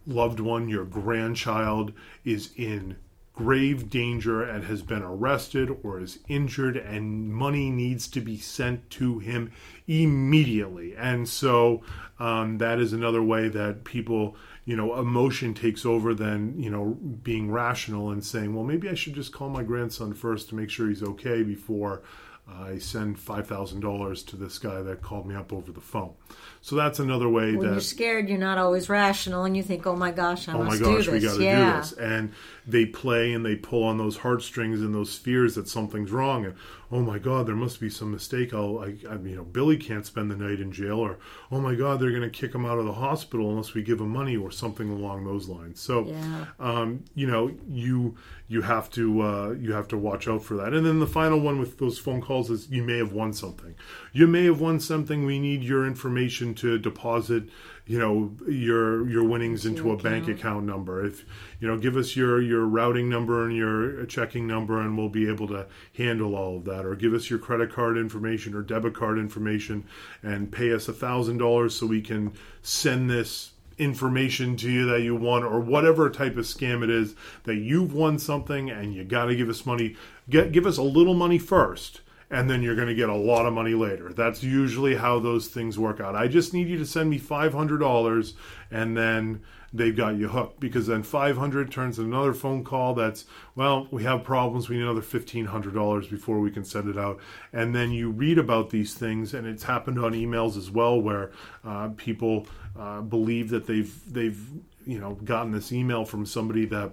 loved 0.07 0.39
one, 0.39 0.69
your 0.69 0.85
grandchild, 0.85 1.91
is 2.23 2.51
in 2.55 2.95
grave 3.33 3.89
danger 3.89 4.41
and 4.43 4.65
has 4.65 4.81
been 4.81 5.01
arrested 5.01 5.69
or 5.83 6.01
is 6.01 6.19
injured 6.27 6.75
and 6.75 7.33
money 7.33 7.69
needs 7.69 8.05
to 8.05 8.19
be 8.19 8.37
sent 8.37 8.89
to 8.89 9.19
him 9.19 9.49
immediately 9.87 10.93
and 10.97 11.29
so 11.29 11.81
um, 12.19 12.57
that 12.57 12.79
is 12.79 12.91
another 12.91 13.23
way 13.23 13.47
that 13.47 13.85
people 13.85 14.35
you 14.69 14.75
know 14.75 14.99
emotion 14.99 15.55
takes 15.55 15.83
over 15.83 16.13
than 16.13 16.61
you 16.61 16.69
know 16.69 16.95
being 17.23 17.49
rational 17.49 18.11
and 18.11 18.23
saying 18.23 18.53
well 18.53 18.63
maybe 18.63 18.87
i 18.87 18.93
should 18.93 19.15
just 19.15 19.33
call 19.33 19.49
my 19.49 19.63
grandson 19.63 20.13
first 20.13 20.47
to 20.47 20.53
make 20.53 20.69
sure 20.69 20.87
he's 20.89 21.01
okay 21.01 21.41
before 21.41 22.03
I 22.51 22.77
send 22.79 23.19
five 23.19 23.47
thousand 23.47 23.81
dollars 23.81 24.23
to 24.23 24.35
this 24.35 24.59
guy 24.59 24.81
that 24.81 25.01
called 25.01 25.25
me 25.27 25.35
up 25.35 25.53
over 25.53 25.71
the 25.71 25.81
phone. 25.81 26.13
So 26.61 26.75
that's 26.75 26.99
another 26.99 27.29
way 27.29 27.55
When 27.55 27.67
that 27.67 27.71
you're 27.73 27.81
scared, 27.81 28.27
you're 28.27 28.37
not 28.37 28.57
always 28.57 28.89
rational, 28.89 29.45
and 29.45 29.55
you 29.55 29.63
think, 29.63 29.85
"Oh 29.87 29.95
my 29.95 30.11
gosh, 30.11 30.47
I 30.47 30.53
oh 30.53 30.63
my 30.63 30.77
gosh, 30.77 31.05
do 31.05 31.11
we 31.11 31.19
got 31.19 31.37
to 31.37 31.43
yeah. 31.43 31.71
do 31.73 31.77
this. 31.77 31.93
And 31.93 32.31
they 32.67 32.85
play 32.85 33.33
and 33.33 33.45
they 33.45 33.55
pull 33.55 33.83
on 33.83 33.97
those 33.97 34.17
heartstrings 34.17 34.81
and 34.81 34.93
those 34.93 35.17
fears 35.17 35.55
that 35.55 35.67
something's 35.67 36.11
wrong. 36.11 36.45
And 36.45 36.55
oh 36.91 37.01
my 37.01 37.17
God, 37.17 37.47
there 37.47 37.55
must 37.55 37.79
be 37.79 37.89
some 37.89 38.11
mistake. 38.11 38.53
I'll, 38.53 38.79
I, 38.79 38.95
I, 39.09 39.15
you 39.15 39.35
know, 39.35 39.43
Billy 39.43 39.77
can't 39.77 40.05
spend 40.05 40.29
the 40.29 40.35
night 40.35 40.59
in 40.59 40.71
jail, 40.71 40.99
or 40.99 41.17
oh 41.51 41.59
my 41.59 41.75
God, 41.75 41.99
they're 41.99 42.11
going 42.11 42.21
to 42.23 42.29
kick 42.29 42.53
him 42.53 42.65
out 42.65 42.77
of 42.79 42.85
the 42.85 42.93
hospital 42.93 43.49
unless 43.51 43.73
we 43.73 43.81
give 43.83 43.99
him 43.99 44.09
money, 44.09 44.35
or 44.37 44.51
something 44.51 44.89
along 44.89 45.25
those 45.25 45.47
lines. 45.47 45.79
So, 45.79 46.07
Yeah. 46.07 46.45
um, 46.59 47.03
you 47.15 47.27
know, 47.27 47.51
you 47.67 48.15
you 48.47 48.61
have 48.61 48.89
to 48.91 49.21
uh, 49.21 49.49
you 49.51 49.73
have 49.73 49.87
to 49.89 49.97
watch 49.97 50.27
out 50.27 50.43
for 50.43 50.55
that. 50.57 50.73
And 50.73 50.85
then 50.85 50.99
the 50.99 51.07
final 51.07 51.39
one 51.39 51.59
with 51.59 51.77
those 51.77 51.99
phone 51.99 52.21
calls 52.21 52.38
is 52.47 52.69
you 52.69 52.83
may 52.83 52.97
have 52.97 53.11
won 53.11 53.33
something. 53.33 53.75
You 54.13 54.27
may 54.27 54.45
have 54.45 54.61
won 54.61 54.79
something. 54.79 55.25
We 55.25 55.39
need 55.39 55.63
your 55.63 55.85
information 55.85 56.53
to 56.55 56.77
deposit, 56.77 57.43
you 57.85 57.99
know, 57.99 58.31
your 58.47 59.09
your 59.09 59.23
winnings 59.23 59.65
into 59.65 59.85
your 59.85 59.95
a 59.95 59.97
bank 59.97 60.25
account. 60.25 60.39
account 60.39 60.65
number. 60.65 61.05
If 61.05 61.25
you 61.59 61.67
know, 61.67 61.77
give 61.77 61.97
us 61.97 62.15
your 62.15 62.41
your 62.41 62.65
routing 62.65 63.09
number 63.09 63.45
and 63.45 63.55
your 63.55 64.05
checking 64.05 64.47
number, 64.47 64.79
and 64.79 64.97
we'll 64.97 65.09
be 65.09 65.27
able 65.27 65.47
to 65.47 65.67
handle 65.97 66.35
all 66.35 66.57
of 66.57 66.65
that. 66.65 66.85
Or 66.85 66.95
give 66.95 67.13
us 67.13 67.29
your 67.29 67.39
credit 67.39 67.71
card 67.71 67.97
information 67.97 68.53
or 68.53 68.61
debit 68.61 68.93
card 68.93 69.17
information, 69.17 69.85
and 70.23 70.51
pay 70.51 70.71
us 70.71 70.87
a 70.87 70.93
thousand 70.93 71.39
dollars 71.39 71.75
so 71.75 71.87
we 71.87 72.01
can 72.01 72.33
send 72.61 73.09
this 73.09 73.51
information 73.79 74.57
to 74.57 74.69
you 74.69 74.85
that 74.85 75.01
you 75.01 75.15
won 75.15 75.41
or 75.41 75.59
whatever 75.59 76.09
type 76.09 76.35
of 76.35 76.43
scam 76.43 76.83
it 76.83 76.89
is 76.89 77.15
that 77.45 77.55
you've 77.55 77.93
won 77.93 78.19
something 78.19 78.69
and 78.69 78.93
you 78.93 79.05
got 79.05 79.25
to 79.25 79.35
give 79.35 79.47
us 79.47 79.65
money 79.65 79.95
get 80.29 80.51
give 80.51 80.65
us 80.65 80.77
a 80.77 80.83
little 80.83 81.13
money 81.13 81.39
first 81.39 82.01
and 82.31 82.49
then 82.49 82.61
you're 82.61 82.75
going 82.75 82.87
to 82.87 82.95
get 82.95 83.09
a 83.09 83.15
lot 83.15 83.45
of 83.45 83.53
money 83.53 83.73
later. 83.73 84.13
That's 84.13 84.43
usually 84.43 84.95
how 84.95 85.19
those 85.19 85.47
things 85.47 85.79
work 85.79 85.99
out. 85.99 86.15
I 86.15 86.27
just 86.27 86.53
need 86.53 86.67
you 86.67 86.77
to 86.77 86.85
send 86.85 87.09
me 87.09 87.19
$500 87.19 88.33
and 88.69 88.95
then 88.95 89.41
they've 89.73 89.95
got 89.95 90.15
you 90.15 90.27
hooked 90.27 90.59
because 90.59 90.87
then 90.87 91.03
500 91.03 91.71
turns 91.71 91.99
into 91.99 92.09
another 92.09 92.33
phone 92.33 92.63
call 92.63 92.95
that's 92.95 93.25
well 93.55 93.87
we 93.91 94.03
have 94.03 94.23
problems 94.23 94.67
we 94.67 94.77
need 94.77 94.81
another 94.81 95.01
$1500 95.01 96.09
before 96.09 96.39
we 96.39 96.51
can 96.51 96.63
send 96.63 96.89
it 96.89 96.97
out. 96.97 97.19
And 97.53 97.75
then 97.75 97.91
you 97.91 98.09
read 98.09 98.37
about 98.37 98.69
these 98.69 98.93
things 98.93 99.33
and 99.33 99.47
it's 99.47 99.63
happened 99.63 99.99
on 99.99 100.13
emails 100.13 100.57
as 100.57 100.69
well 100.69 100.99
where 100.99 101.31
uh, 101.63 101.89
people 101.97 102.47
uh, 102.77 103.01
believe 103.01 103.49
that 103.49 103.65
they've 103.67 103.93
they've 104.11 104.39
you 104.85 104.99
know 104.99 105.15
gotten 105.23 105.51
this 105.51 105.71
email 105.71 106.05
from 106.05 106.25
somebody 106.25 106.65
that 106.65 106.91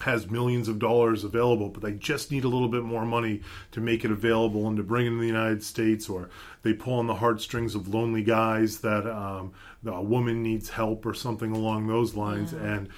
has 0.00 0.28
millions 0.28 0.68
of 0.68 0.78
dollars 0.78 1.22
available, 1.22 1.68
but 1.68 1.82
they 1.82 1.92
just 1.92 2.30
need 2.30 2.44
a 2.44 2.48
little 2.48 2.68
bit 2.68 2.82
more 2.82 3.06
money 3.06 3.40
to 3.70 3.80
make 3.80 4.04
it 4.04 4.10
available 4.10 4.66
and 4.66 4.76
to 4.76 4.82
bring 4.82 5.06
it 5.06 5.10
in 5.10 5.18
the 5.18 5.26
United 5.26 5.62
States, 5.62 6.08
or 6.08 6.28
they 6.62 6.72
pull 6.72 6.94
on 6.94 7.06
the 7.06 7.14
heartstrings 7.14 7.74
of 7.74 7.94
lonely 7.94 8.22
guys 8.22 8.80
that 8.80 9.06
um, 9.06 9.52
a 9.86 10.02
woman 10.02 10.42
needs 10.42 10.70
help 10.70 11.06
or 11.06 11.14
something 11.14 11.52
along 11.52 11.86
those 11.86 12.14
lines, 12.14 12.52
and 12.52 12.88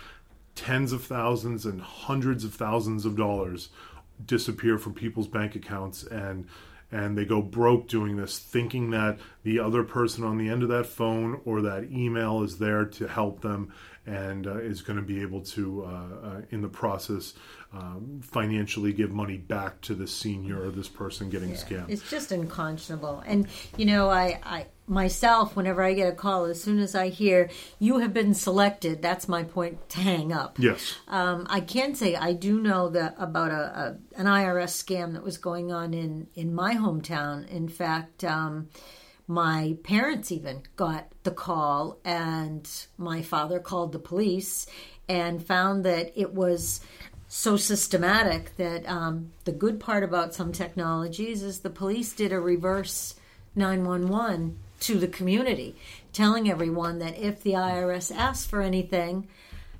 tens 0.55 0.91
of 0.91 1.05
thousands 1.05 1.67
and 1.67 1.81
hundreds 1.83 2.43
of 2.45 2.55
thousands 2.55 3.05
of 3.05 3.15
dollars 3.15 3.69
disappear 4.25 4.79
from 4.79 4.95
people's 4.95 5.29
bank 5.29 5.55
accounts 5.55 6.03
and 6.03 6.47
and 6.93 7.19
they 7.19 7.25
go 7.25 7.43
broke 7.43 7.89
doing 7.89 8.17
this 8.17 8.39
thinking 8.39 8.91
that 8.91 9.19
the 9.43 9.59
other 9.59 9.83
person 9.83 10.23
on 10.25 10.39
the 10.39 10.49
end 10.49 10.63
of 10.63 10.69
that 10.69 10.87
phone 10.87 11.41
or 11.45 11.61
that 11.61 11.85
email 11.91 12.43
is 12.43 12.59
there 12.59 12.85
to 12.85 13.09
help 13.09 13.43
them 13.43 13.73
and 14.07 14.47
uh, 14.47 14.59
is 14.59 14.83
going 14.83 14.97
to 14.97 15.05
be 15.05 15.21
able 15.21 15.41
to 15.41 15.85
uh, 15.85 15.89
uh, 15.89 16.43
in 16.51 16.63
the 16.63 16.69
process 16.69 17.35
um, 17.73 18.21
financially 18.23 18.93
give 18.93 19.11
money 19.11 19.37
back 19.37 19.81
to 19.83 19.95
the 19.95 20.07
senior 20.07 20.63
or 20.63 20.71
this 20.71 20.89
person 20.89 21.29
getting 21.29 21.51
scammed 21.51 21.91
It's 21.91 22.09
just 22.09 22.33
unconscionable. 22.33 23.23
And 23.27 23.49
you 23.77 23.85
know, 23.85 24.09
I, 24.09 24.39
I 24.43 24.67
myself, 24.87 25.57
whenever 25.57 25.83
I 25.83 25.95
get 25.95 26.09
a 26.09 26.15
call, 26.15 26.45
as 26.45 26.63
soon 26.63 26.79
as 26.79 26.95
I 26.95 27.09
hear 27.09 27.51
you 27.79 27.99
have 27.99 28.15
been 28.15 28.35
selected, 28.35 29.03
that's 29.03 29.29
my 29.29 29.43
point 29.43 29.89
to 29.91 30.01
hang 30.01 30.33
up. 30.33 30.59
yes 30.59 30.97
Um, 31.09 31.47
I 31.51 31.61
can 31.61 31.95
say 31.95 32.15
I 32.15 32.33
do 32.33 32.61
know 32.61 32.89
that 32.91 33.17
about 33.19 33.51
a, 33.51 33.99
a 34.15 34.21
an 34.21 34.27
IRS 34.27 34.85
scam 34.85 35.13
that 35.15 35.23
was 35.23 35.39
going 35.39 35.73
on 35.73 35.93
in 35.93 36.29
in 36.35 36.55
my 36.55 36.75
hometown. 36.75 37.49
In 37.49 37.69
fact, 37.69 38.25
um, 38.25 38.69
my 39.27 39.77
parents 39.83 40.31
even 40.31 40.63
got 40.77 41.11
the 41.25 41.31
call, 41.31 41.99
and 42.05 42.69
my 42.97 43.23
father 43.23 43.59
called 43.59 43.93
the 43.93 43.99
police 43.99 44.67
and 45.09 45.45
found 45.45 45.85
that 45.85 46.13
it 46.15 46.33
was 46.33 46.81
so 47.29 47.57
systematic 47.57 48.57
that 48.57 48.89
um, 48.89 49.33
the 49.45 49.53
good 49.53 49.81
part 49.81 50.05
about 50.05 50.35
some 50.35 50.53
technologies 50.53 51.43
is 51.43 51.61
the 51.61 51.71
police 51.71 52.13
did 52.13 52.33
a 52.33 52.41
reverse 52.41 53.15
911 53.57 54.59
to 54.81 54.99
the 54.99 55.09
community, 55.09 55.75
telling 56.13 56.49
everyone 56.49 56.99
that 56.99 57.19
if 57.19 57.43
the 57.43 57.53
IRS 57.53 58.15
asks 58.15 58.47
for 58.47 58.61
anything, 58.61 59.27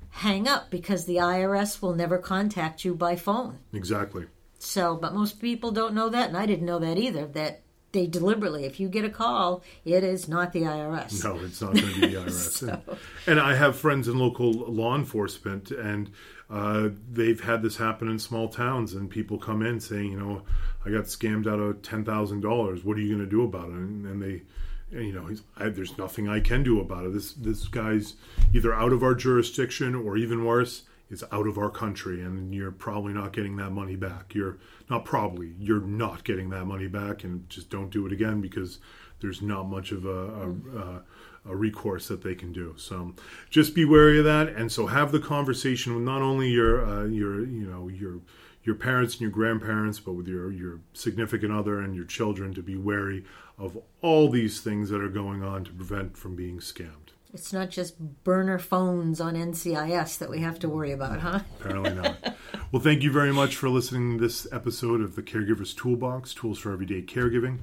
hang 0.09 0.47
up 0.47 0.69
because 0.69 1.05
the 1.05 1.17
IRS 1.17 1.81
will 1.81 1.93
never 1.93 2.17
contact 2.17 2.83
you 2.83 2.95
by 2.95 3.15
phone. 3.15 3.59
exactly 3.73 4.25
So, 4.59 4.95
but 4.95 5.13
most 5.13 5.39
people 5.39 5.71
don't 5.71 5.93
know 5.93 6.09
that, 6.09 6.29
and 6.29 6.37
I 6.37 6.47
didn't 6.47 6.65
know 6.65 6.79
that 6.79 6.97
either. 6.97 7.27
That 7.27 7.61
they 7.91 8.05
deliberately, 8.05 8.65
if 8.65 8.79
you 8.79 8.89
get 8.89 9.05
a 9.05 9.09
call, 9.09 9.63
it 9.85 10.03
is 10.03 10.27
not 10.27 10.53
the 10.53 10.61
IRS. 10.61 11.23
No, 11.23 11.37
it's 11.39 11.61
not 11.61 11.73
going 11.73 11.93
to 11.93 12.01
be 12.01 12.07
the 12.07 12.15
IRS. 12.21 12.61
and, 12.61 12.97
and 13.25 13.39
I 13.39 13.55
have 13.55 13.77
friends 13.77 14.07
in 14.07 14.17
local 14.17 14.51
law 14.51 14.95
enforcement, 14.95 15.71
and 15.71 16.11
uh, 16.49 16.89
they've 17.11 17.39
had 17.41 17.61
this 17.61 17.77
happen 17.77 18.09
in 18.09 18.19
small 18.19 18.49
towns, 18.49 18.93
and 18.93 19.09
people 19.09 19.37
come 19.37 19.61
in 19.61 19.79
saying, 19.79 20.11
you 20.11 20.19
know, 20.19 20.43
I 20.85 20.89
got 20.89 21.05
scammed 21.05 21.47
out 21.47 21.59
of 21.59 21.81
ten 21.81 22.03
thousand 22.03 22.41
dollars. 22.41 22.83
What 22.83 22.97
are 22.97 23.01
you 23.01 23.15
going 23.15 23.25
to 23.25 23.29
do 23.29 23.43
about 23.43 23.69
it? 23.69 23.75
And, 23.75 24.05
and 24.05 24.21
they, 24.21 24.43
and, 24.91 25.05
you 25.05 25.13
know, 25.13 25.25
he's, 25.25 25.41
I, 25.57 25.69
there's 25.69 25.97
nothing 25.97 26.29
I 26.29 26.39
can 26.39 26.63
do 26.63 26.79
about 26.79 27.05
it. 27.05 27.13
This 27.13 27.33
this 27.33 27.67
guy's 27.67 28.15
either 28.53 28.73
out 28.73 28.93
of 28.93 29.03
our 29.03 29.15
jurisdiction 29.15 29.95
or 29.95 30.17
even 30.17 30.45
worse, 30.45 30.83
is 31.09 31.23
out 31.31 31.47
of 31.47 31.57
our 31.57 31.69
country 31.69 32.21
and 32.21 32.53
you're 32.53 32.71
probably 32.71 33.13
not 33.13 33.33
getting 33.33 33.55
that 33.57 33.71
money 33.71 33.95
back. 33.95 34.35
You're 34.35 34.57
not 34.89 35.05
probably, 35.05 35.53
you're 35.57 35.81
not 35.81 36.23
getting 36.23 36.49
that 36.49 36.65
money 36.65 36.87
back 36.87 37.23
and 37.23 37.49
just 37.49 37.69
don't 37.69 37.89
do 37.89 38.05
it 38.05 38.11
again 38.11 38.41
because 38.41 38.79
there's 39.21 39.41
not 39.41 39.63
much 39.63 39.91
of 39.91 40.05
a, 40.05 40.09
a, 40.09 40.49
a, 40.49 41.03
a 41.49 41.55
recourse 41.55 42.07
that 42.09 42.23
they 42.23 42.35
can 42.35 42.51
do. 42.51 42.75
So 42.77 43.13
just 43.49 43.73
be 43.73 43.85
wary 43.85 44.19
of 44.19 44.25
that. 44.25 44.49
And 44.49 44.71
so 44.71 44.87
have 44.87 45.11
the 45.11 45.19
conversation 45.19 45.95
with 45.95 46.03
not 46.03 46.21
only 46.21 46.49
your, 46.49 46.85
uh, 46.85 47.05
your, 47.05 47.39
you 47.45 47.65
know, 47.65 47.87
your, 47.87 48.19
your 48.63 48.75
parents 48.75 49.13
and 49.13 49.21
your 49.21 49.31
grandparents, 49.31 49.99
but 49.99 50.13
with 50.13 50.27
your, 50.27 50.51
your 50.51 50.81
significant 50.93 51.53
other 51.53 51.79
and 51.79 51.95
your 51.95 52.05
children 52.05 52.53
to 52.53 52.61
be 52.61 52.75
wary 52.75 53.23
of 53.57 53.77
all 54.01 54.29
these 54.29 54.59
things 54.59 54.89
that 54.89 55.01
are 55.01 55.09
going 55.09 55.41
on 55.41 55.63
to 55.63 55.71
prevent 55.71 56.17
from 56.17 56.35
being 56.35 56.59
scammed. 56.59 57.06
It's 57.37 57.53
not 57.53 57.69
just 57.69 57.99
burner 58.23 58.57
phones 58.57 59.21
on 59.21 59.35
NCIS 59.35 60.17
that 60.17 60.27
we 60.27 60.39
have 60.39 60.57
to 60.57 60.67
worry 60.67 60.91
about, 60.91 61.19
huh? 61.19 61.41
Apparently 61.59 61.93
not. 61.93 62.35
well, 62.71 62.81
thank 62.81 63.03
you 63.03 63.11
very 63.11 63.31
much 63.31 63.55
for 63.55 63.69
listening 63.69 64.17
to 64.17 64.23
this 64.23 64.51
episode 64.51 65.01
of 65.01 65.15
the 65.15 65.21
Caregiver's 65.21 65.75
Toolbox 65.75 66.33
Tools 66.33 66.57
for 66.57 66.73
Everyday 66.73 67.03
Caregiving. 67.03 67.59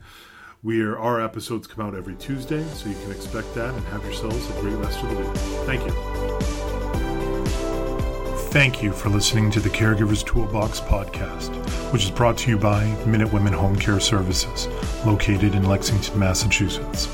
We 0.62 0.80
are, 0.82 0.96
our 0.96 1.20
episodes 1.20 1.66
come 1.66 1.84
out 1.84 1.96
every 1.96 2.14
Tuesday, 2.14 2.64
so 2.68 2.88
you 2.88 2.94
can 2.94 3.10
expect 3.10 3.52
that 3.56 3.74
and 3.74 3.84
have 3.86 4.04
yourselves 4.04 4.48
a 4.48 4.52
great 4.60 4.76
rest 4.76 5.02
of 5.02 5.10
the 5.10 5.16
week. 5.16 5.36
Thank 5.66 5.84
you. 5.84 5.92
Thank 8.52 8.80
you 8.80 8.92
for 8.92 9.08
listening 9.08 9.50
to 9.50 9.58
the 9.58 9.70
Caregiver's 9.70 10.22
Toolbox 10.22 10.82
podcast, 10.82 11.52
which 11.92 12.04
is 12.04 12.12
brought 12.12 12.38
to 12.38 12.50
you 12.50 12.58
by 12.58 12.84
Minute 13.06 13.32
Women 13.32 13.52
Home 13.52 13.74
Care 13.76 13.98
Services, 13.98 14.68
located 15.04 15.56
in 15.56 15.64
Lexington, 15.64 16.16
Massachusetts. 16.16 17.08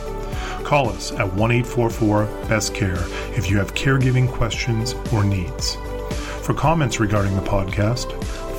Call 0.64 0.90
us 0.90 1.12
at 1.12 1.33
1 1.33 1.50
844 1.50 2.25
Best 2.49 2.75
Care 2.75 3.02
if 3.37 3.50
you 3.50 3.59
have 3.59 3.75
caregiving 3.75 4.31
questions 4.31 4.95
or 5.12 5.25
needs. 5.25 5.76
For 6.43 6.55
comments 6.55 7.00
regarding 7.00 7.35
the 7.35 7.43
podcast, 7.43 8.12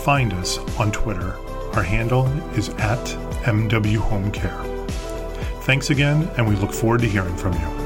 find 0.04 0.34
us 0.34 0.58
on 0.80 0.92
Twitter. 0.92 1.38
Our 1.74 1.84
handle 1.84 2.28
is 2.58 2.70
at 2.70 3.06
MW 3.46 3.98
Home 3.98 4.32
Care. 4.32 4.64
Thanks 5.62 5.90
again, 5.90 6.30
and 6.38 6.48
we 6.48 6.56
look 6.56 6.74
forward 6.74 7.02
to 7.02 7.08
hearing 7.08 7.36
from 7.38 7.54
you. 7.54 7.81